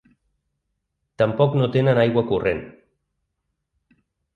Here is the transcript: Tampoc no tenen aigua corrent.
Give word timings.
Tampoc 1.23 1.59
no 1.61 1.69
tenen 1.77 2.03
aigua 2.07 2.27
corrent. 2.35 2.67